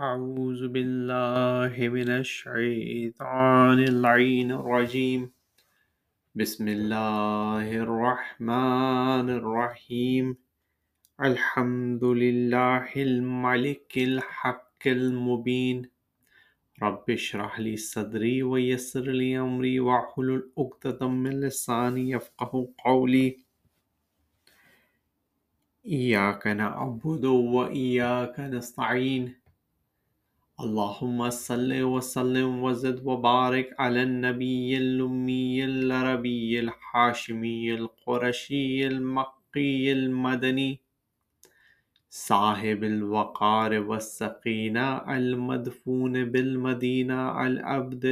[0.00, 5.30] أعوذ بالله من الشيطان اللعين الرجيم.
[6.34, 10.36] بسم الله الرحمن الرحيم.
[11.20, 15.90] الحمد لله الملك الحق المبين.
[16.82, 23.38] رب اشرح لي صدري ويسر لي أمري واحلل عقدة من لساني يفقه قولي.
[25.86, 29.47] إياك نعبد وإياك نستعين.
[30.60, 40.80] اللهم صل وسلم وزد وبارك على النبي الأمي العربي الحاشمي القرشي المقي المدني
[42.10, 48.04] صاحب الوقار والسقينة المدفون بالمدينة العبد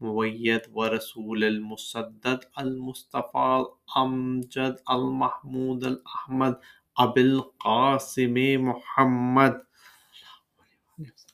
[0.00, 6.58] المويد ورسول المسدد المصطفى الأمجد المحمود الأحمد
[6.98, 8.34] أبي القاسم
[8.68, 9.62] محمد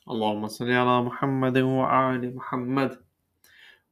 [0.09, 2.97] اللهم صل على محمد وآل محمد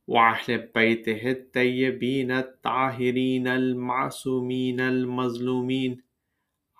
[0.07, 6.03] وأهل بيته الطيبين الطاهرين المعصومين المظلومين.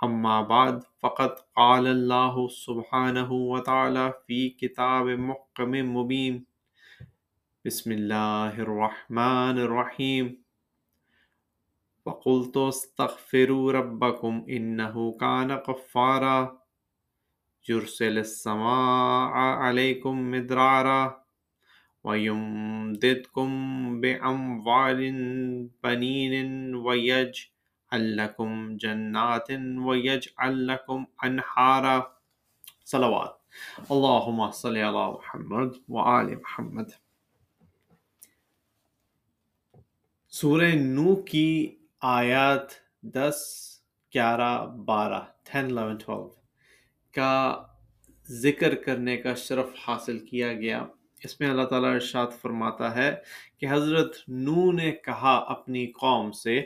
[0.03, 6.45] أما بعد، فقد قال الله سبحانه وتعالى في كتاب محكم مبين.
[7.65, 10.43] بسم الله الرحمن الرحيم.
[12.05, 16.56] وقلت استغفروا ربكم إنه كان غفارا.
[17.69, 21.23] يرسل السماء عليكم مدرارا
[22.03, 23.49] ويمددكم
[24.01, 25.01] بأموال
[25.83, 31.99] بنين ويجعل لكم جنات ويجعل لكم أنهارا.
[32.85, 33.33] صلوات.
[33.91, 36.89] اللهم صل على محمد وآل محمد.
[40.29, 42.67] سورہ نو کی آیات
[43.01, 43.43] دس،
[44.13, 46.36] گیارہ، بارہ ٹین الیون، ٹویلو
[47.11, 47.63] کا
[48.29, 50.85] ذکر کرنے کا شرف حاصل کیا گیا۔
[51.23, 53.15] اس میں اللہ تعالیٰ ارشاد فرماتا ہے
[53.57, 56.61] کہ حضرت نو نے کہا اپنی قوم سے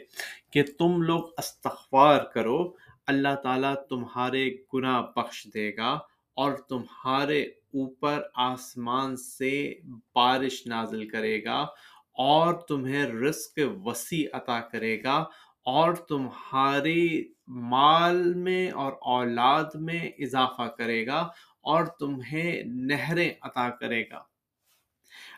[0.52, 2.74] کہ تم لوگ استغفار کرو،
[3.08, 6.00] اللہ تعالیٰ تمہارے گناہ بخش دے گا
[6.34, 7.42] اور تمہارے
[7.74, 9.74] اوپر آسمان سے
[10.16, 11.66] بارش نازل کرے گا
[12.14, 15.24] اور تمہیں رزق وسیع عطا کرے گا
[15.66, 21.20] اور تمہاری مال میں اور اولاد میں اضافہ کرے گا
[21.62, 24.24] اور تمہیں نہریں عطا کرے گا۔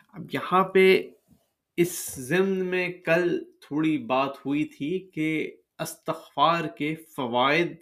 [0.08, 1.02] اب یہاں پہ
[1.76, 7.76] اس ضمن میں کل تھوڑی بات ہوئی تھی کہ استغفار کے فوائد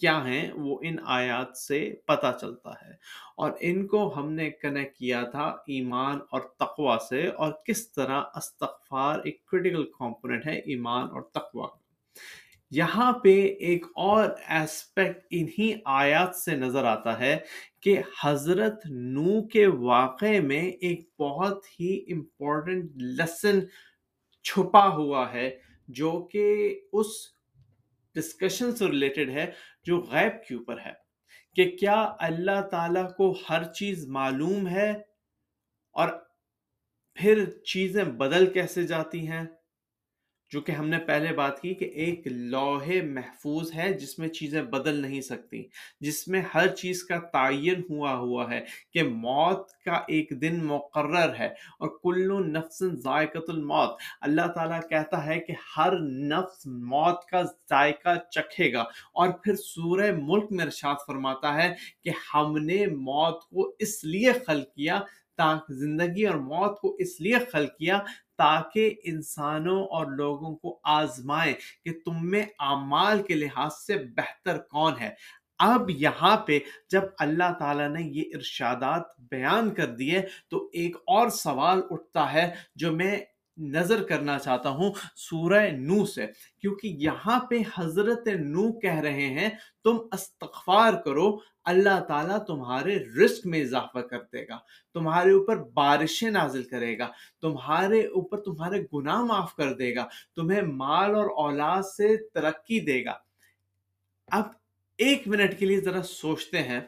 [0.00, 2.90] کیا ہیں، وہ ان آیات سے پتہ چلتا ہے۔
[3.36, 8.22] اور ان کو ہم نے کنیکٹ کیا تھا ایمان اور تقوا سے، اور کس طرح
[8.34, 11.85] استغفار ایک کریٹیکل کمپوننٹ ہے ایمان اور تقوا کا۔
[12.70, 17.38] یہاں پہ ایک اور ایسپیکٹ انہی آیات سے نظر آتا ہے
[17.80, 23.60] کہ حضرت نو کے واقعے میں ایک بہت ہی امپورٹنٹ لیسن
[24.44, 25.50] چھپا ہوا ہے
[25.88, 27.06] جو کہ اس
[28.14, 29.50] ڈسکشن سے ریلیٹڈ ہے
[29.84, 30.92] جو غیب کے اوپر ہے
[31.56, 34.90] کہ کیا اللہ تعالیٰ کو ہر چیز معلوم ہے
[35.96, 36.08] اور
[37.14, 39.44] پھر چیزیں بدل کیسے جاتی ہیں؟
[40.50, 44.62] جو کہ ہم نے پہلے بات کی کہ ایک لوہے محفوظ ہے جس میں چیزیں
[44.62, 45.64] بدل نہیں سکتی،
[46.00, 51.34] جس میں ہر چیز کا تعین ہوا ہوا ہے کہ موت کا ایک دن مقرر
[51.38, 51.46] ہے
[51.78, 58.14] اور کلو نفس ذائقت الموت۔ اللہ تعالیٰ کہتا ہے کہ ہر نفس موت کا ذائقہ
[58.30, 58.80] چکھے گا۔
[59.14, 61.74] اور پھر سورہ ملک میں ارشاد فرماتا ہے
[62.04, 65.00] کہ ہم نے موت کو اس لیے خلق کیا
[65.36, 67.98] تاکہ زندگی اور موت کو اس لیے خلق کیا
[68.38, 71.54] تاکہ انسانوں اور لوگوں کو آزمائے
[71.84, 75.10] کہ تم میں اعمال کے لحاظ سے بہتر کون ہے۔
[75.58, 76.58] اب یہاں پہ
[76.90, 82.50] جب اللہ تعالیٰ نے یہ ارشادات بیان کر دیے تو ایک اور سوال اٹھتا ہے
[82.74, 83.20] جو میں
[83.58, 86.26] نظر کرنا چاہتا ہوں سورہ نو سے،
[86.60, 89.48] کیونکہ یہاں پہ حضرت نو کہہ رہے ہیں،
[89.84, 94.58] تم استغفار کرو، اللہ تعالیٰ تمہارے رزق میں اضافہ کر دے گا،
[94.94, 97.10] تمہارے اوپر بارشیں نازل کرے گا،
[97.40, 100.06] تمہارے اوپر تمہارے گناہ معاف کر دے گا،
[100.36, 103.14] تمہیں مال اور اولاد سے ترقی دے گا۔
[104.28, 104.44] اب
[104.98, 106.80] ایک منٹ کے لیے ذرا سوچتے ہیں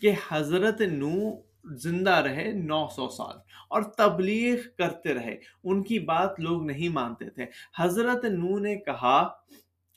[0.00, 1.32] کہ حضرت نو
[1.64, 3.36] زندہ رہے نو سو سال
[3.68, 7.46] اور تبلیغ کرتے رہے۔ ان کی بات لوگ نہیں مانتے تھے۔
[7.78, 9.28] حضرت نو نے کہا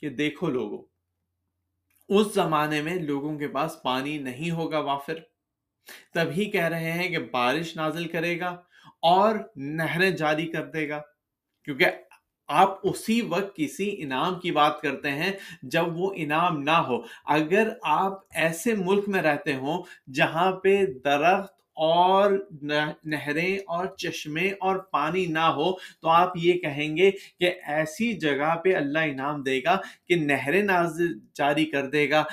[0.00, 0.82] کہ دیکھو لوگوں،
[2.08, 5.14] اس زمانے میں لوگوں کے پاس پانی نہیں ہوگا وافر۔
[6.14, 8.48] تبھی کہہ رہے ہیں کہ بارش نازل کرے گا
[9.02, 11.02] اور نہریں جاری کر دے گا۔
[11.64, 11.86] کیونکہ
[12.48, 15.32] آپ اسی وقت کسی انعام کی بات کرتے ہیں
[15.62, 19.82] جب وہ انعام نہ ہو۔ اگر آپ ایسے ملک میں رہتے ہوں
[20.12, 22.32] جہاں پہ درخت اور
[23.04, 28.54] نہریں اور چشمے اور پانی نہ ہو تو آپ یہ کہیں گے کہ ایسی جگہ
[28.54, 32.24] پہ اللہ انعام دے گا کہ نہریں نازل جاری کر دے گا،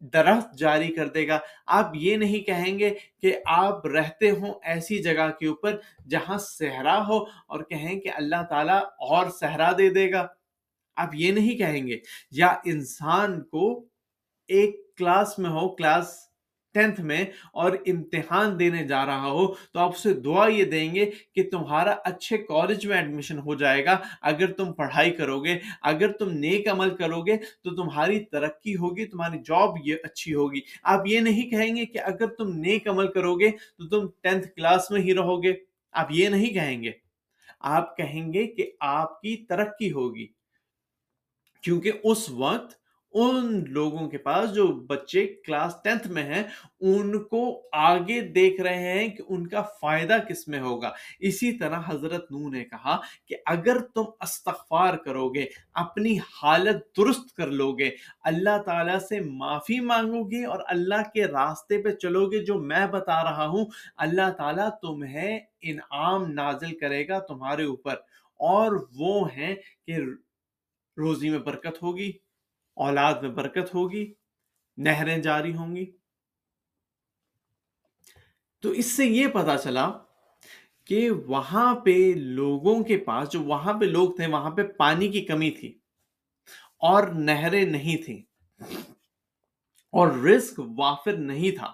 [0.00, 5.02] درخت جاری کر دے گا۔ آپ یہ نہیں کہیں گے کہ آپ رہتے ہوں ایسی
[5.02, 5.76] جگہ کے اوپر
[6.08, 10.26] جہاں صحرا ہو اور کہیں کہ اللہ تعالیٰ اور صحرا دے دے گا۔
[10.96, 11.98] آپ یہ نہیں کہیں گے۔
[12.30, 13.84] یا انسان کو
[14.48, 16.35] ایک کلاس میں ہو، کلاس
[16.76, 21.10] ٹینتھ میں اور امتحان دینے جا رہا ہو، تو آپ اسے دعا یہ دیں گے
[21.34, 26.12] کہ تمہارا اچھے کالج میں ایڈمیشن ہو جائے گا۔ اگر تم پڑھائی کرو گے اگر
[26.12, 31.00] تم نیک عمل کرو گے تو تمہاری ترقی ہوگی، تمہاری جاب یہ اچھی ہوگی۔ آپ
[31.06, 34.90] یہ نہیں کہیں گے کہ اگر تم نیک عمل کرو گے تو تم ٹینتھ کلاس
[34.90, 35.52] میں ہی رہو گے
[35.92, 36.92] آپ یہ نہیں کہیں گے۔
[37.60, 40.26] آپ کہیں گے کہ آپ کی ترقی ہوگی۔
[41.62, 46.42] کیونکہ اس وقت ان لوگوں کے پاس جو بچے کلاس ٹینتھ میں ہیں،
[46.80, 51.80] ان کو آگے دیکھ رہے ہیں کہ ان کا فائدہ کس میں ہوگا۔ اسی طرح
[51.86, 57.72] حضرت نو نے کہا کہ اگر تم استغفار کرو گے اپنی حالت درست کر لو
[57.72, 62.54] گے اللہ تعالیٰ سے معافی مانگو گے اور اللہ کے راستے پہ چلو گے جو
[62.54, 63.64] میں بتا رہا ہوں،
[63.96, 67.94] اللہ تعالیٰ تمہیں انعام نازل کرے گا تمہارے اوپر
[68.40, 69.54] اور وہ ہیں
[69.86, 69.96] کہ
[70.96, 72.12] روزی میں برکت ہوگی۔
[72.76, 74.14] اولاد میں برکت ہوگی،
[74.76, 75.96] نہریں جاری ہوں گی۔
[78.60, 79.92] تو اس سے یہ پتا چلا
[80.84, 85.24] کہ وہاں پہ لوگوں کے پاس، جو وہاں پہ لوگ تھے، وہاں پہ پانی کی
[85.24, 85.78] کمی تھی
[86.78, 88.22] اور نہریں نہیں تھیں
[89.92, 91.72] اور رزق وافر نہیں تھا۔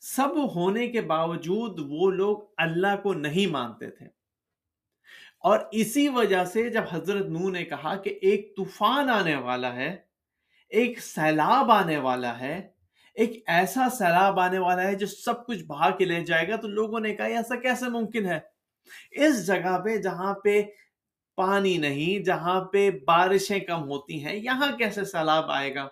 [0.00, 4.15] سب ہونے کے باوجود وہ لوگ اللہ کو نہیں مانتے تھے۔
[5.40, 9.96] اور اسی وجہ سے جب حضرت نو نے کہا کہ ایک طوفان آنے والا ہے،
[10.68, 12.68] ایک سیلاب آنے والا ہے،
[13.14, 16.68] ایک ایسا سیلاب آنے والا ہے جو سب کچھ بہا کے لے جائے گا، تو
[16.68, 18.38] لوگوں نے کہا ایسا کیسے ممکن ہے؟
[19.10, 20.62] اس جگہ پہ جہاں پہ
[21.36, 25.88] پانی نہیں، جہاں پہ بارشیں کم ہوتی ہیں، یہاں کیسے سیلاب آئے گا؟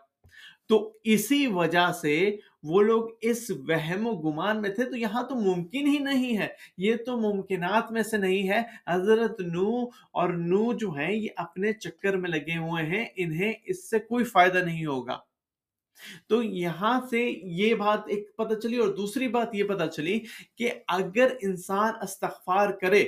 [0.68, 5.34] تو اسی وجہ سے وہ لوگ اس وہم و گمان میں تھے تو یہاں تو
[5.34, 10.72] ممکن ہی نہیں ہے۔ یہ تو ممکنات میں سے نہیں ہے۔ حضرت نو اور نو
[10.72, 14.86] جو ہیں، یہ اپنے چکر میں لگے ہوئے ہیں۔ انہیں اس سے کوئی فائدہ نہیں
[14.86, 15.18] ہوگا۔
[16.26, 20.20] تو یہاں سے یہ بات ایک پتہ چلی اور دوسری بات یہ پتہ چلی
[20.58, 23.04] کہ اگر انسان استغفار کرے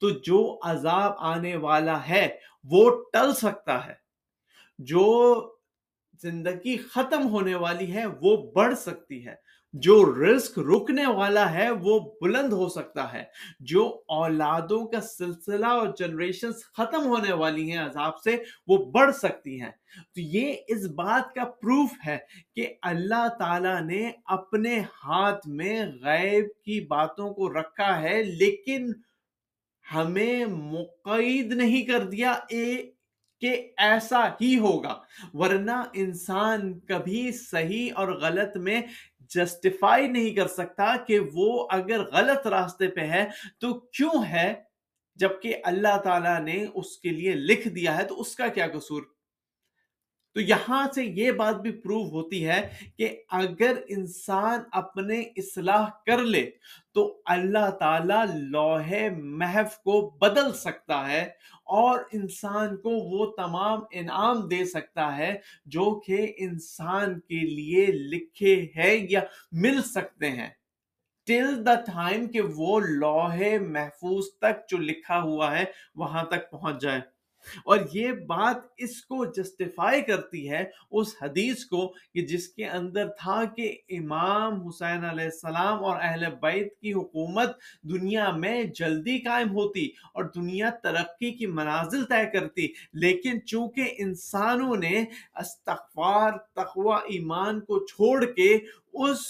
[0.00, 3.94] تو جو عذاب آنے والا ہے، وہ ٹل سکتا ہے۔
[4.78, 5.52] جو
[6.22, 9.34] زندگی ختم ہونے والی ہے، وہ بڑھ سکتی ہے۔
[9.72, 13.24] جو رزق رکنے والا ہے، وہ بلند ہو سکتا ہے۔
[13.60, 18.36] جو اولادوں کا سلسلہ اور جنریشن ختم ہونے والی ہیں عذاب سے،
[18.66, 19.70] وہ بڑھ سکتی ہیں۔
[20.14, 22.18] تو یہ اس بات کا پروف ہے
[22.54, 28.92] کہ اللہ تعالی نے اپنے ہاتھ میں غیب کی باتوں کو رکھا ہے، لیکن
[29.94, 32.99] ہمیں مقید نہیں کر دیا ایک
[33.40, 35.00] کہ ایسا ہی ہوگا۔
[35.32, 38.82] ورنہ انسان کبھی صحیح اور غلط میں
[39.20, 43.24] جسٹیفائی نہیں کر سکتا کہ وہ اگر غلط راستے پہ ہے
[43.58, 44.54] تو کیوں ہے؟
[45.16, 49.02] جبکہ اللہ تعالیٰ نے اس کے لیے لکھ دیا ہے تو اس کا کیا قصور؟
[50.34, 52.68] تو یہاں سے یہ بات بھی پروو ہوتی ہے
[52.98, 56.50] کہ اگر انسان اپنے اصلاح کر لے
[56.94, 61.22] تو اللہ تعالی لوہے محف کو بدل سکتا ہے
[61.64, 68.66] اور انسان کو وہ تمام انعام دے سکتا ہے جو کہ انسان کے لیے لکھے
[68.76, 69.20] ہیں یا
[69.52, 70.48] مل سکتے ہیں۔
[71.26, 76.82] ٹل دا ٹائم کہ وہ لوہے محفوظ تک جو لکھا ہوا ہے وہاں تک پہنچ
[76.82, 77.00] جائے۔
[77.64, 83.08] اور یہ بات اس کو جسٹیفائی کرتی ہے اس حدیث کو کہ جس کے اندر
[83.08, 89.50] تھا کہ امام حسین علیہ السلام اور اہل بیت کی حکومت دنیا میں جلدی قائم
[89.50, 95.04] ہوتی اور دنیا ترقی کی منازل طے کرتی، لیکن چونکہ انسانوں نے
[95.34, 99.20] استغفار، تقوی، ایمان کو چھوڑ کے اس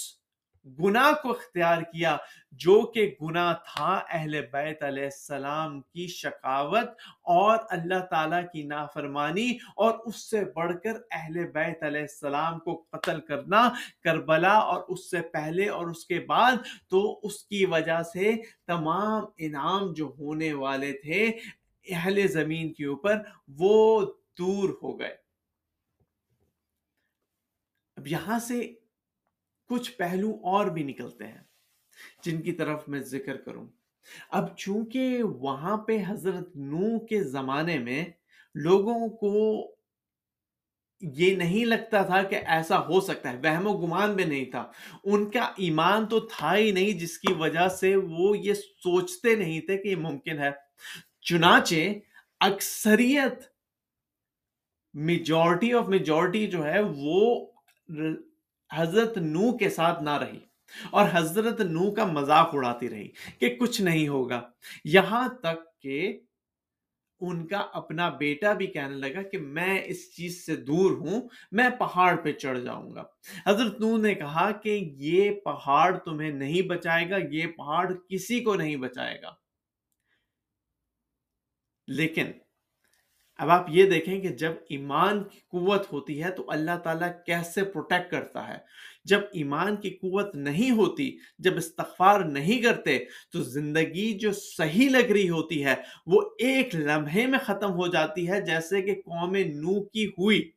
[0.65, 2.15] گناہ کو اختیار کیا،
[2.51, 6.89] جو کہ گناہ تھا اہل بیت علیہ السلام کی شکاوت
[7.35, 12.75] اور اللہ تعالیٰ کی نافرمانی اور اس سے بڑھ کر اہل بیت علیہ السلام کو
[12.91, 13.67] قتل کرنا
[14.03, 16.55] کربلا اور اس سے پہلے اور اس کے بعد،
[16.87, 18.31] تو اس کی وجہ سے
[18.67, 21.25] تمام انعام جو ہونے والے تھے
[21.87, 23.17] اہل زمین کے اوپر،
[23.57, 24.01] وہ
[24.37, 25.15] دور ہو گئے۔
[27.97, 28.61] اب یہاں سے
[29.71, 31.43] کچھ پہلو اور بھی نکلتے ہیں
[32.23, 33.67] جن کی طرف میں ذکر کروں۔
[34.29, 38.05] اب چونکہ وہاں پہ حضرت نو کے زمانے میں
[38.55, 39.31] لوگوں کو
[41.01, 44.71] یہ نہیں لگتا تھا کہ ایسا ہو سکتا ہے، وہم و گمان بھی نہیں تھا۔
[45.03, 49.61] ان کا ایمان تو تھا ہی نہیں، جس کی وجہ سے وہ یہ سوچتے نہیں
[49.61, 50.51] تھے کہ یہ ممکن ہے۔
[51.21, 51.75] چنانچہ
[52.39, 53.39] اکثریت
[54.93, 57.45] میجورٹی آف میجورٹی جو ہے وہ
[58.75, 60.39] حضرت نو کے ساتھ نہ رہی
[60.91, 63.09] اور حضرت نو کا مذاق اڑاتی رہی
[63.39, 64.51] کہ کچھ نہیں ہوگا۔
[64.85, 66.19] یہاں تک کہ
[67.19, 71.69] ان کا اپنا بیٹا بھی کہنے لگا کہ میں اس چیز سے دور ہوں، میں
[71.69, 73.03] پہاڑ پہ چڑھ جاؤں گا۔
[73.45, 78.55] حضرت نو نے کہا کہ یہ پہاڑ تمہیں نہیں بچائے گا، یہ پہاڑ کسی کو
[78.55, 79.33] نہیں بچائے گا۔
[81.87, 82.25] لیکن
[83.41, 87.63] اب آپ یہ دیکھیں کہ جب ایمان کی قوت ہوتی ہے تو اللہ تعالیٰ کیسے
[87.63, 88.57] پروٹیکٹ کرتا ہے؟
[89.05, 92.99] جب ایمان کی قوت نہیں ہوتی، جب استغفار نہیں کرتے،
[93.31, 95.73] تو زندگی جو صحیح لگ رہی ہوتی ہے،
[96.05, 100.51] وہ ایک لمحے میں ختم ہو جاتی ہے، جیسے کہ قوم نو کی ہوئی۔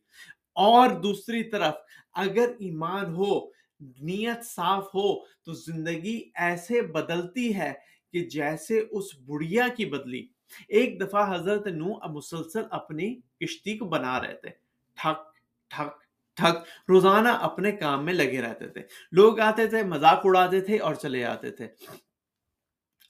[0.54, 1.74] اور دوسری طرف،
[2.12, 3.46] اگر ایمان ہو،
[3.80, 7.72] نیت صاف ہو، تو زندگی ایسے بدلتی ہے
[8.12, 10.26] کہ جیسے اس بڑھیا کی بدلی۔
[10.68, 14.48] ایک دفعہ حضرت نو اب مسلسل اپنی کشتی کو بنا رہے تھے۔
[14.94, 15.36] ٹھک
[15.70, 16.04] ٹھک
[16.36, 18.82] ٹھک، روزانہ اپنے کام میں لگے رہتے تھے۔
[19.12, 21.68] لوگ آتے تھے، مذاق اڑاتے تھے اور چلے آتے تھے۔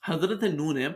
[0.04, 0.88] حضرت نو نے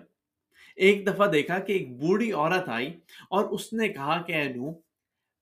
[0.77, 4.73] ایک دفعہ دیکھا کہ ایک بوڑھی عورت آئی اور اس نے کہا کہ اے نو،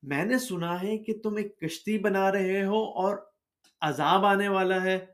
[0.03, 3.17] میں نے سنا ہے کہ تم ایک کشتی بنا رہے ہو اور
[3.81, 5.07] عذاب آنے والا ہے۔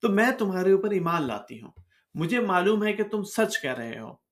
[0.00, 1.70] تو میں تمہارے اوپر ایمان لاتی ہوں۔
[2.14, 4.25] مجھے معلوم ہے کہ تم سچ کہہ رہے ہو۔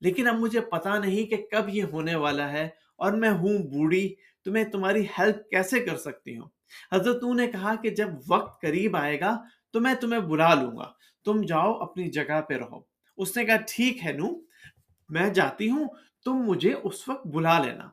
[0.00, 4.14] لیکن اب مجھے پتا نہیں کہ کب یہ ہونے والا ہے اور میں ہوں بوڑھی،
[4.44, 6.48] تو میں تمہاری ہیلپ کیسے کر سکتی ہوں؟
[6.92, 10.92] حضرت نے کہا کہ جب وقت قریب آئے گا تو میں تمہیں بلا لوں گا۔
[11.24, 12.80] تم جاؤ اپنی جگہ پہ رہو۔
[13.16, 14.28] اس نے کہا، ٹھیک ہے نو،
[15.08, 15.88] میں جاتی ہوں،
[16.24, 17.90] تم مجھے اس وقت بلا لینا۔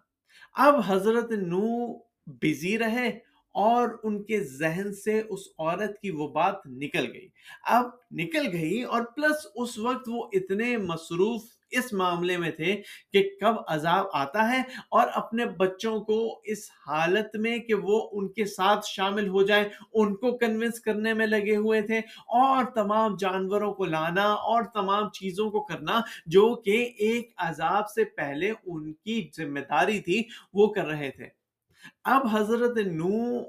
[0.54, 3.08] اب حضرت نو بزی رہے
[3.54, 7.28] اور ان کے ذہن سے اس عورت کی وہ بات نکل گئی۔
[7.66, 11.42] اب نکل گئی اور پلس اس وقت وہ اتنے مصروف
[11.78, 12.82] اس معاملے میں تھے
[13.14, 14.62] کہ کب عذاب آتا ہے
[14.92, 19.66] اور اپنے بچوں کو اس حالت میں کہ وہ ان کے ساتھ شامل ہو جائیں
[19.94, 21.98] ان کو کنونس کرنے میں لگے ہوئے تھے
[22.38, 28.04] اور تمام جانوروں کو لانا اور تمام چیزوں کو کرنا جو کہ ایک عذاب سے
[28.04, 31.28] پہلے ان کی ذمہ داری تھی، وہ کر رہے تھے۔
[32.04, 33.40] اب حضرت نو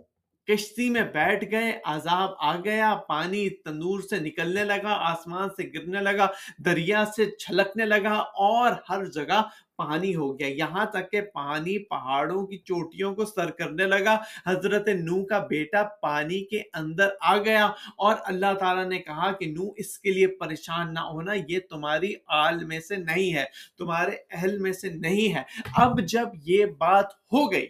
[0.48, 6.00] کشتی میں بیٹھ گئے، عذاب آ گیا، پانی تندور سے نکلنے لگا، آسمان سے گرنے
[6.00, 6.26] لگا،
[6.58, 9.42] دریا سے چھلکنے لگا اور ہر جگہ
[9.76, 14.88] پانی ہو گیا۔ یہاں تک کہ پانی پہاڑوں کی چوٹیوں کو سر کرنے لگا۔ حضرت
[14.88, 17.66] نو کا بیٹا پانی کے اندر آ گیا
[17.98, 22.14] اور اللہ تعالیٰ نے کہا کہ نو اس کے لیے پریشان نہ ہونا، یہ تمہاری
[22.26, 23.44] آل میں سے نہیں ہے،
[23.78, 25.42] تمہارے اہل میں سے نہیں ہے۔
[25.76, 27.66] اب جب یہ بات ہو گئی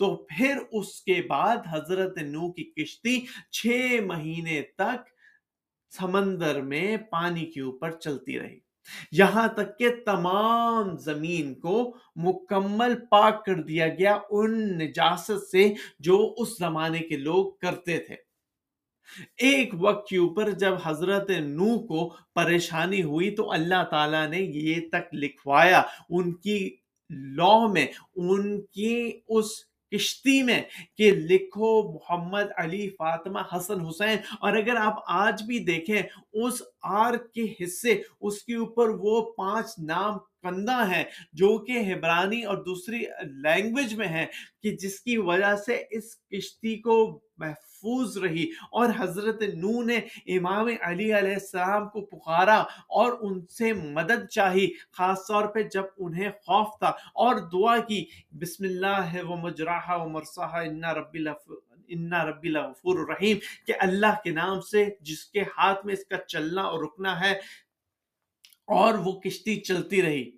[0.00, 5.08] تو پھر اس کے بعد حضرت نو کی کشتی چھ مہینے تک
[5.90, 8.58] سمندر میں پانی کے اوپر چلتی رہی۔
[9.12, 16.34] یہاں تک کہ تمام زمین کو مکمل پاک کر دیا گیا ان نجاست سے جو
[16.36, 18.16] اس زمانے کے لوگ کرتے تھے۔
[19.36, 24.88] ایک وقت کے اوپر جب حضرت نو کو پریشانی ہوئی تو اللہ تعالیٰ نے یہ
[24.88, 26.76] تک لکھوایا، ان کی
[27.10, 30.62] لوح میں، ان کی اس کشتی میں
[30.96, 37.14] کہ لکھو محمد علی فاطمہ حسن حسین۔ اور اگر آپ آج بھی دیکھیں، اس آر
[37.34, 43.04] کے حصے، اس کے اوپر وہ پانچ نام کندہ ہیں جو کہ ہبرانی اور دوسری
[43.22, 44.26] لینگویج میں ہیں،
[44.62, 49.96] کہ جس کی وجہ سے اس کشتی کو محفوظ محفوظ رہی اور حضرت نو نے
[50.26, 52.58] امام علی علیہ السلام کو پکارا
[52.88, 58.04] اور ان سے مدد چاہی، خاص طور پہ جب انہیں خوف تھا اور دعا کی،
[58.30, 61.24] بسم اللہ و مجراہ و مرساہ انا ربی
[61.88, 66.16] انا ربی الغفور الرحیم، کہ اللہ کے نام سے جس کے ہاتھ میں اس کا
[66.16, 67.32] چلنا اور رکنا ہے
[68.66, 70.30] اور وہ کشتی چلتی رہی۔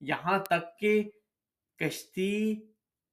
[0.00, 1.02] یہاں تک کہ
[1.76, 2.54] کشتی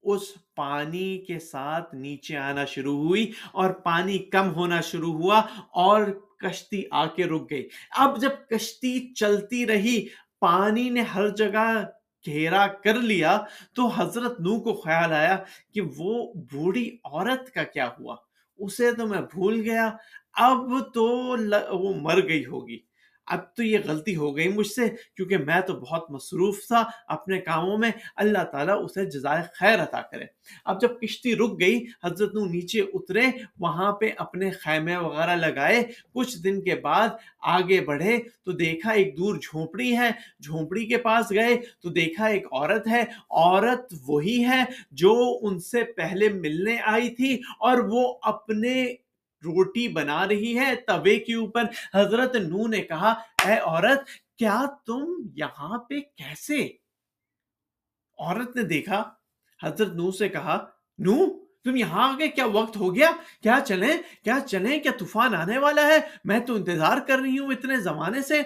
[0.04, 0.22] اس
[0.56, 5.42] پانی کے ساتھ نیچے آنا شروع ہوئی اور پانی کم ہونا شروع ہوا
[5.72, 6.02] اور
[6.38, 7.68] کشتی آ کے رک گئی۔
[7.98, 10.08] اب جب کشتی چلتی رہی،
[10.40, 11.84] پانی نے ہر جگہ
[12.26, 13.38] گھیرا کر لیا
[13.76, 15.38] تو حضرت نو کو خیال آیا
[15.74, 18.16] کہ وہ بوڑھی عورت کا کیا ہوا۔
[18.58, 19.90] اسے تو میں بھول گیا،
[20.34, 21.06] اب تو
[21.80, 22.80] وہ مر گئی ہوگی۔
[23.32, 27.40] اب تو یہ غلطی ہو گئی مجھ سے، کیونکہ میں تو بہت مصروف تھا اپنے
[27.40, 30.26] کاموں میں۔ اللہ تعالیٰ اسے جزائے خیر عطا کرے۔
[30.66, 33.26] اب جب کشتی رک گئی، حضرت نو نیچے اترے،
[33.60, 35.84] وہاں پہ اپنے خیمے وغیرہ لگائے۔
[36.14, 37.10] کچھ دن کے بعد
[37.42, 40.10] آگے بڑھے، تو دیکھا ایک دور جھونپڑی ہے۔
[40.44, 45.84] جھونپڑی کے پاس گئے، تو دیکھا ایک عورت ہے۔ عورت وہی ہے جو ان سے
[45.84, 48.96] پہلے ملنے آئی تھی اور وہ اپنے
[49.44, 53.12] روٹی بنا رہی ہے توے کے اوپر۔ حضرت نو نے کہا،
[53.46, 56.70] اے عورت، کیا تم یہاں پہ کیسے؟
[58.18, 59.14] عورت نے دیکھا،
[59.64, 60.66] حضرت نو سے کہا
[60.98, 65.58] نو تم یہاں آگے کیا وقت ہو گیا؟ کیا چلیں؟ کیا چلیں؟ کیا طوفان آنے
[65.58, 68.42] والا ہے؟ میں تو انتظار کر رہی ہوں اتنے زمانے سے۔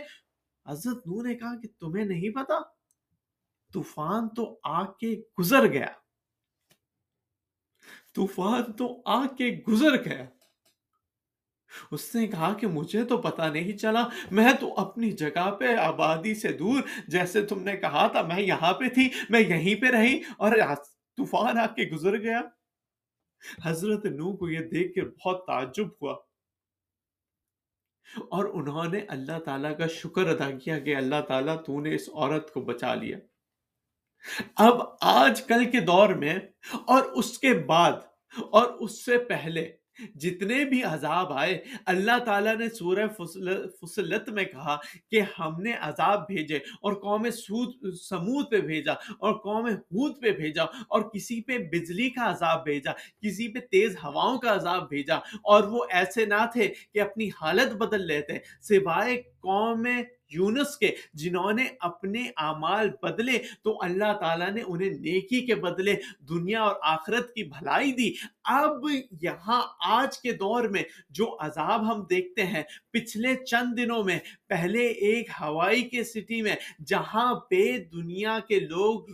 [0.68, 2.60] حضرت نو نے کہا کہ تمہیں نہیں پتا،
[3.74, 5.88] طوفان تو آ کے گزر گیا۔
[8.16, 10.26] طوفان تو آ کے گزر گیا۔
[11.92, 16.36] اس نے کہا کہ مجھے تو پتا نہیں چلا، میں تو اپنی جگہ پہ آبادی
[16.36, 20.22] سے دور، جیسے تم نے کہا تھا، میں یہاں پہ تھی، میں یہیں پہ رہی
[20.38, 20.52] اور
[21.18, 22.42] طوفان آ کے گزر گیا۔
[23.64, 26.14] حضرت نو کو یہ دیکھ کے بہت تعجب ہوا۔
[28.18, 32.10] اور انہوں نے اللہ تعالیٰ کا شکر ادا کیا کہ اللہ تعالیٰ تو نے اس
[32.14, 33.18] عورت کو بچا لیا۔
[34.56, 36.36] اب آج کل کے دور میں
[36.74, 37.92] اور اس کے بعد
[38.52, 39.72] اور اس سے پہلے
[40.16, 44.76] جتنے بھی عذاب آئے، اللہ تعالیٰ نے سورہ فصلت میں کہا
[45.12, 50.32] کہ ہم نے عذاب بھیجے اور قوم سود، سمود پہ بھیجا اور قوم ہود پہ
[50.32, 55.16] بھیجا اور کسی پہ بجلی کا عذاب بھیجا، کسی پہ تیز ہواؤں کا عذاب بھیجا
[55.44, 59.86] اور وہ ایسے نہ تھے کہ اپنی حالت بدل لیتے، سوائے قوم
[60.30, 65.96] یونس کے، جنہوں نے اپنے اعمال بدلے، تو اللہ تعالیٰ نے انہیں نیکی کے بدلے
[66.20, 68.12] دنیا اور آخرت کی بھلائی دی۔
[68.44, 68.86] اب
[69.22, 74.86] یہاں آج کے دور میں جو عذاب ہم دیکھتے ہیں، پچھلے چند دنوں میں، پہلے
[74.88, 76.56] ایک ہوائی کے سٹی میں،
[76.86, 79.06] جہاں پہ دنیا کے لوگ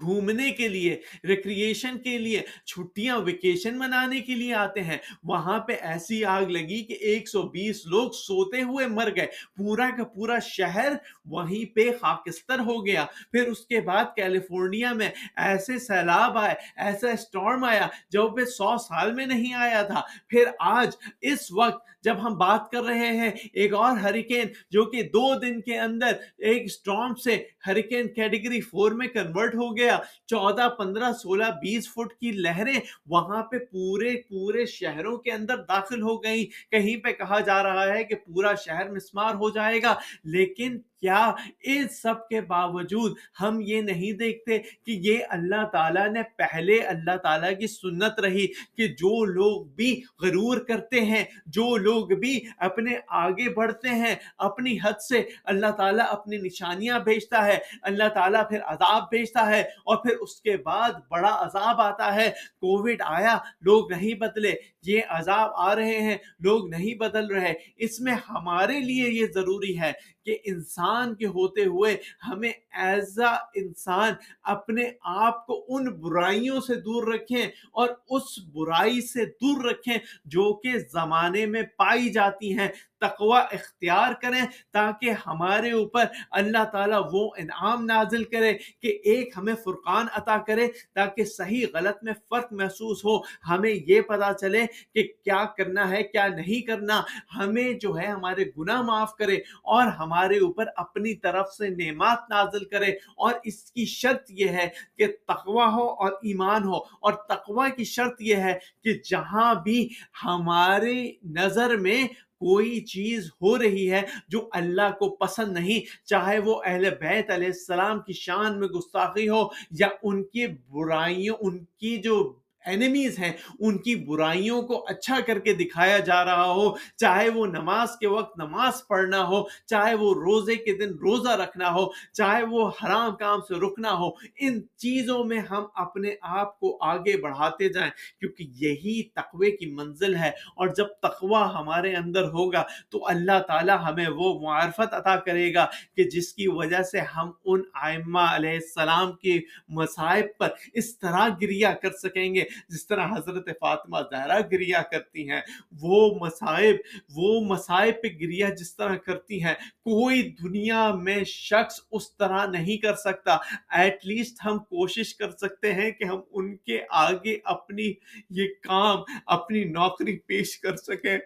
[0.00, 5.76] گھومنے کے لیے ریکریشن کے لیے، چھٹیاں ویکیشن منانے کے لیے آتے ہیں۔ وہاں پہ
[5.80, 10.38] ایسی آگ لگی کہ ایک سو بیس لوگ سوتے ہوئے مر گئے۔ پورا کا پورا
[10.38, 10.92] شہر
[11.24, 17.10] وہیں پہ خاکستر ہو گیا۔ پھر اس کے بعد کیلیفورنیا میں ایسے سیلاب آئے، ایسا
[17.10, 22.16] اسٹارم آیا جو پہ سو سال میں نہیں آیا تھا۔ پھر آج اس وقت جب
[22.26, 26.62] ہم بات کر رہے ہیں، ایک اور ہریکین جو کہ دو دن کے اندر ایک
[26.64, 32.30] اسٹارم سے ہریکین کیٹیگری فور میں کنورٹ ہو گیا۔ چودہ، پندرہ، سولہ، بیس فٹ کی
[32.32, 37.62] لہریں وہاں پہ پورے پورے شہروں کے اندر داخل ہو گئی کہیں پہ کہا جا
[37.62, 41.24] رہا ہے کہ پورا شہر مسمار ہو جائے گا، لیکن کیا
[41.62, 47.16] اس سب کے باوجود ہم یہ نہیں دیکھتے کہ یہ اللہ تعالیٰ نے پہلے اللہ
[47.22, 48.46] تعالیٰ کی سنت رہی
[48.76, 49.90] کہ جو لوگ بھی
[50.22, 56.06] غرور کرتے ہیں، جو لوگ بھی اپنے آگے بڑھتے ہیں، اپنی حد سے اللہ تعالیٰ
[56.10, 60.90] اپنی نشانیاں بھیجتا ہے۔ اللہ تعالیٰ پھر عذاب بھیجتا ہے اور پھر اس کے بعد
[61.10, 66.68] بڑا عذاب آتا ہے۔ کووڈ آیا، لوگ نہیں بدلے۔ یہ عذاب آ رہے ہیں، لوگ
[66.68, 69.92] نہیں بدل رہے۔ اس میں ہمارے لیے یہ ضروری ہے
[70.24, 71.96] کہ انسان کے ہوتے ہوئے
[72.28, 74.12] ہمیں ایز اے انسان
[74.42, 80.52] اپنے آپ کو ان برائیوں سے دور رکھیں اور اس برائی سے دور رکھیں جو
[80.54, 82.68] کہ زمانے میں پائی جاتی ہیں۔
[83.00, 89.54] تقوی اختیار کریں تاکہ ہمارے اوپر اللہ تعالیٰ وہ انعام نازل کرے، کہ ایک ہمیں
[89.64, 95.02] فرقان عطا کرے تاکہ صحیح غلط میں فرق محسوس ہو۔ ہمیں یہ پتا چلے کہ
[95.24, 97.02] کیا کرنا ہے، کیا نہیں کرنا۔
[97.36, 102.64] ہمیں جو ہے ہمارے گناہ معاف کرے اور ہمارے اوپر اپنی طرف سے نعمات نازل
[102.64, 107.70] کرے۔ اور اس کی شرط یہ ہے کہ تقوی ہو اور ایمان ہو۔ اور تقوی
[107.76, 109.88] کی شرط یہ ہے کہ جہاں بھی
[110.24, 112.04] ہمارے نظر میں
[112.44, 117.46] کوئی چیز ہو رہی ہے جو اللہ کو پسند نہیں، چاہے وہ اہل بیت علیہ
[117.46, 119.42] السلام کی شان میں گستاخی ہو
[119.80, 122.22] یا ان کی برائیوں، ان کی جو
[122.64, 127.46] اینمیز ہیں، ان کی برائیوں کو اچھا کر کے دکھایا جا رہا ہو۔ چاہے وہ
[127.46, 132.42] نماز کے وقت نماز پڑھنا ہو، چاہے وہ روزے کے دن روزہ رکھنا ہو، چاہے
[132.44, 134.08] وہ حرام کام سے رکنا ہو،
[134.40, 140.14] ان چیزوں میں ہم اپنے آپ کو آگے بڑھاتے جائیں۔ کیونکہ یہی تقوی کی منزل
[140.14, 145.54] ہے۔ اور جب تقوی ہمارے اندر ہوگا تو اللہ تعالی ہمیں وہ معرفت عطا کرے
[145.54, 150.98] گا کہ جس کی وجہ سے ہم ان آئمہ علیہ السلام کے مصائب پر اس
[150.98, 155.40] طرح گریا کر سکیں گے۔ جس طرح حضرت فاطمہ زہرا گریا کرتی ہیں،
[155.80, 156.76] وہ مسائب
[157.14, 162.76] وہ مسائب پہ گریا جس طرح کرتی ہیں، کوئی دنیا میں شخص اس طرح نہیں
[162.76, 163.36] کر سکتا۔
[163.68, 167.92] ایٹ لیسٹ ہم کوشش کر سکتے ہیں کہ ہم ان کے آگے اپنی
[168.30, 171.18] یہ کام، اپنی نوکری پیش کر سکیں۔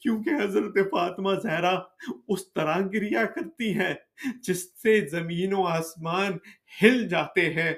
[0.00, 1.78] کیونکہ حضرت فاطمہ زہرا
[2.28, 3.94] اس طرح گریا کرتی ہیں
[4.42, 6.32] جس سے زمین و آسمان
[6.82, 7.74] ہل جاتے ہیں۔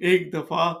[0.00, 0.74] ایک دفعہ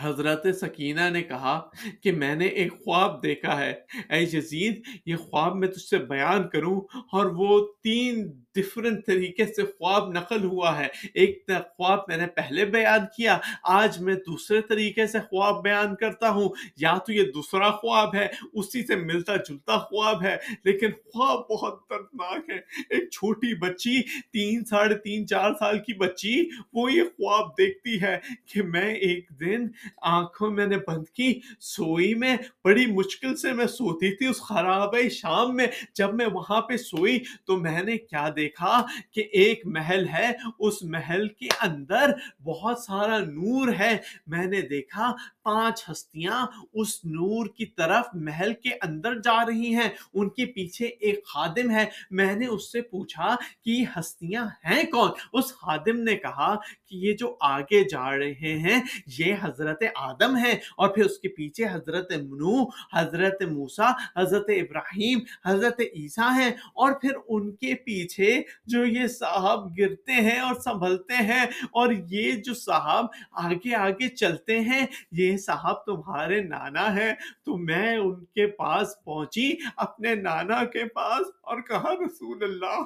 [0.00, 1.60] حضرت سکینہ نے کہا
[2.02, 3.74] کہ میں نے ایک خواب دیکھا ہے۔
[4.10, 6.80] اے یزید، یہ خواب میں تجھ سے بیان کروں
[7.12, 12.64] اور وہ تین ڈفرنٹ طریقے سے خواب نقل ہوا ہے۔ ایک خواب میں نے پہلے
[12.64, 17.70] بیان کیا، آج میں دوسرے طریقے سے خواب بیان کرتا ہوں۔ یا تو یہ دوسرا
[17.70, 22.58] خواب ہے، اسی سے ملتا جلتا خواب ہے۔ لیکن خواب بہت دردناک ہے۔
[22.90, 28.18] ایک چھوٹی بچی، تین ساڑھے تین، چار سال کی بچی، وہ یہ خواب دیکھتی ہے
[28.46, 29.66] کہ میں ایک دن
[30.02, 34.94] آنکھوں میں نے بند کی، سوئی میں، بڑی مشکل سے میں سوتی تھی اس خراب
[35.10, 39.66] شام میں۔ جب میں وہاں پہ سوئی تو میں نے کیا دیکھا دیکھا کہ ایک
[39.66, 42.10] محل ہے، اس محل کے اندر
[42.44, 48.70] بہت سارا نور ہے۔ میں نے دیکھا پانچ ہستیاں اس نور کی طرف محل کے
[48.82, 53.36] اندر جا رہی ہیں۔ ان کے پیچھے ایک خادم ہے۔ میں نے اس سے پوچھا
[53.64, 56.54] کہ یہ ہستیاں ہیں کون؟ اس خادم نے کہا
[56.86, 58.82] کہ یہ جو آگے جا رہے ہیں،
[59.18, 65.18] یہ حضرت آدم ہے اور پھر اس کے پیچھے حضرت منو حضرت موسا حضرت ابراہیم،
[65.46, 68.31] حضرت عیسیٰ ہیں۔ اور پھر ان کے پیچھے
[68.66, 74.60] جو یہ صاحب گرتے ہیں اور سنبھلتے ہیں اور یہ جو صاحب آگے آگے چلتے
[74.60, 77.12] ہیں، یہ صاحب تمہارے نانا ہے
[77.44, 82.82] تو میں ان کے پاس پہنچی اپنے نانا کے پاس اور کہا، رسول اللہ،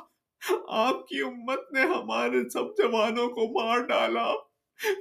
[0.68, 4.32] آپ کی امت نے ہمارے سب جوانوں کو مار ڈالا۔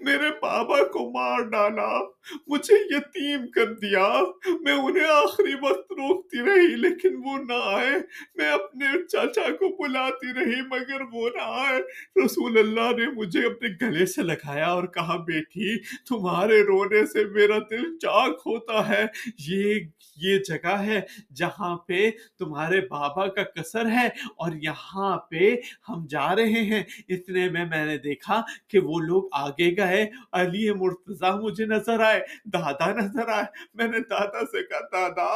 [0.02, 2.00] میرے بابا کو مار ڈالا،
[2.48, 4.22] مجھے یتیم کر دیا۔
[4.62, 7.92] میں انہیں آخری وقت روکتی رہی، لیکن وہ نہ آئے۔
[8.36, 11.82] میں اپنے چاچا کو بلاتی رہی، مگر وہ نہ آئے۔
[12.26, 17.58] رسول اللہ نے مجھے اپنے گلے سے لگایا اور کہا، بیٹی، تمہارے رونے سے میرا
[17.70, 19.06] دل چاک ہوتا ہے۔
[19.48, 19.80] یہ
[20.18, 21.02] یہ جگہ ہے
[21.36, 24.08] جہاں پہ تمہارے بابا کا کسر ہے
[24.38, 25.56] اور یہاں پہ
[25.90, 30.72] ہم جا رہے ہیں۔ اتنے میں میں نے دیکھا کہ وہ لوگ آگے گئے علی
[30.72, 32.20] مرتضی مجھے نظر آئے،
[32.54, 33.46] دادا نظر آئے.
[33.74, 35.30] میں نے دادا سے کہا، دادا،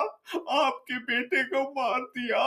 [0.65, 2.45] آپ کے بیٹے کو مار دیا،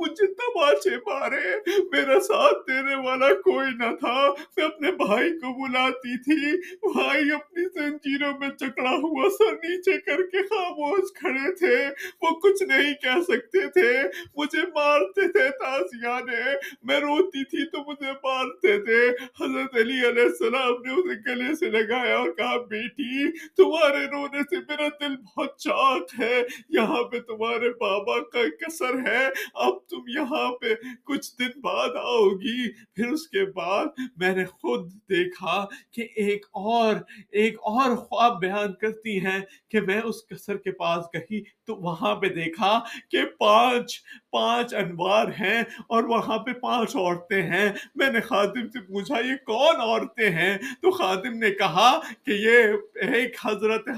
[0.00, 1.56] مجھے تماشے مارے،
[1.92, 6.56] میرا ساتھ دینے والا کوئی نہ تھا، میں اپنے بھائی کو بلاتی تھی،
[6.92, 11.76] بھائی اپنی زنجیروں میں چکڑا ہوا سر نیچے کر کے خاموش کھڑے تھے،
[12.22, 13.92] وہ کچھ نہیں کہہ سکتے تھے،
[14.36, 19.08] مجھے مارتے تھے تازیہ نے میں روتی تھی تو مجھے مارتے تھے،
[19.44, 24.56] حضرت علی علیہ السلام نے اسے گلے سے لگایا اور کہا، بیٹی، تمہارے رونے سے
[24.68, 30.52] میرا دل بہت چاک ہے۔ یہاں پہ تمہارے بابا کا کسر ہے۔ اب تم یہاں
[30.52, 33.84] پہ کچھ دن بعد آؤ گی پھر اس کے بعد
[34.16, 36.94] میں نے خود دیکھا کہ ایک اور
[37.30, 42.14] ایک اور خواب بیان کرتی ہیں کہ میں اس کسر کے پاس گئی تو وہاں
[42.14, 42.80] پہ دیکھا
[43.10, 48.80] کہ پانچ پانچ انوار ہیں اور وہاں پہ پانچ عورتیں ہیں۔ میں نے خادم سے
[48.80, 53.88] پوچھا، یہ کون عورتیں ہیں؟ تو خادم نے کہا کہ یہ ایک حضرت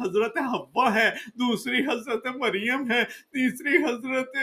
[0.00, 4.36] حضرت حوا ہے، دوسری حضرت مریم ہے، تیسری حضرت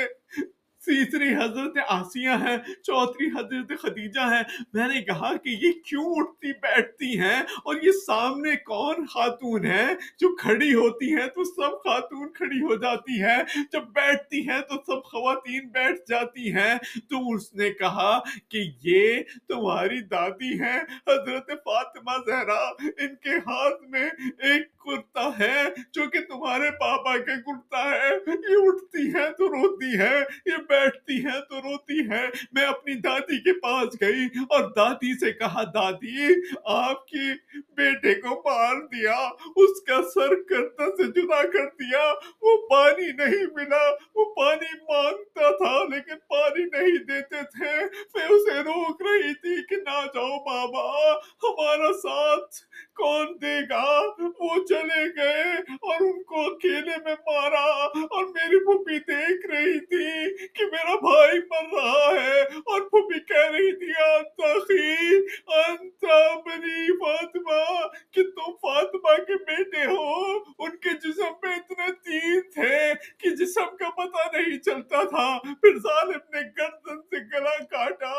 [0.88, 4.42] تیسری حضرت آسیہ ہے چوتھی حضرت خدیجہ ہے
[4.74, 9.88] میں نے کہا کہ یہ کیوں اٹھتی بیٹھتی ہیں؟ اور یہ سامنے کون خاتون ہے؟
[10.20, 13.38] جو کھڑی ہوتی ہیں تو سب خاتون کھڑی ہو جاتی ہے
[13.72, 16.76] جب بیٹھتی ہیں تو سب خواتین بیٹھ جاتی ہیں۔
[17.10, 18.20] تو اس نے کہا
[18.50, 25.64] کہ یہ تمہاری دادی ہیں۔ حضرت فاطمہ زہرا، ان کے ہاتھ میں ایک کرتا ہے
[25.94, 31.26] جو کہ تمہارے پاپا کے کرتا ہے۔ یہ اٹھتی ہے تو روتی ہے، یہ بیٹھتی
[31.26, 36.34] ہے تو روتی ہے۔ میں اپنی دادی کے پاس گئی اور دادی سے کہا، دادی،
[36.66, 37.32] آپ کی
[37.78, 43.46] بیٹے کو مار دیا، اس کا سر کرتا سے جدا کر دیا۔ وہ پانی نہیں
[43.54, 49.66] ملا، وہ پانی مانگتا تھا لیکن پانی نہیں دیتے تھے۔ میں اسے روک رہی تھی
[49.68, 51.12] کہ نہ جاؤ بابا،
[51.44, 52.56] ہمارا ساتھ
[52.96, 54.02] کون دے گا؟
[54.40, 55.44] وہ چل چلے گئے
[55.82, 57.66] اور ان کو اکیلے میں مارا
[58.04, 63.52] اور میری پھوپھی دیکھ رہی تھی کہ میرا بھائی مر رہا ہے اور پھوپھی کہہ
[63.52, 65.18] رہی تھی انتخی
[65.54, 72.42] انتا بنی فاطمہ، کہ تم فاطمہ کے بیٹے ہو۔ ان کے جسم پہ اتنے تین
[72.42, 75.28] تھے کہ جسم کا پتہ نہیں چلتا تھا۔
[75.62, 78.16] پھر ظالم نے گردن سے گلا کاٹا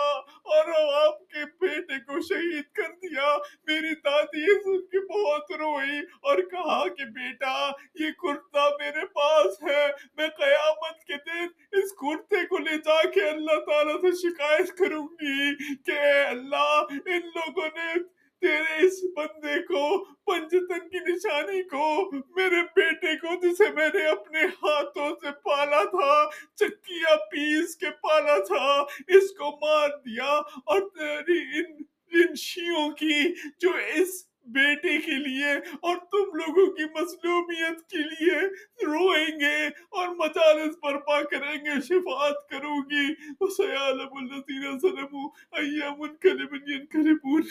[0.49, 0.69] اور
[1.05, 6.89] آپ کے بیٹے کو شہید کر دیا۔ میری دادی سن کے بہت روئی اور کہا
[6.89, 12.77] کہ بیٹا، یہ کرتا میرے پاس ہے۔ میں قیامت کے دن اس کرتے کو لے
[12.77, 18.93] جا کے اللہ تعالیٰ سے شکایت کروں گی کہ اللہ، ان لوگوں نے تیرے اس
[19.17, 25.27] بندے کو، پنجتن کی نشانی کو، میرے بیٹے کو جسے میں نے اپنے ہاتھوں سے
[25.31, 30.33] پالا تھا چکیا پیس کے پالا تھا، اس کو مار دیا۔
[30.67, 31.77] اور تیری ان
[32.13, 38.41] ان شیوں کی جو اس بیٹے کے لیے اور تم لوگوں کی مظلومیت کے لیے
[38.87, 46.55] روئیں گے اور مجالس برپا کریں گے، شفاعت کروں گی۔ وسیعلم الذین ظلموا، ایام انقلب
[46.55, 47.43] ینقلبون۔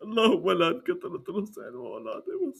[0.00, 2.50] اللہم لان کثرت حسین و اولاد۔ اللہم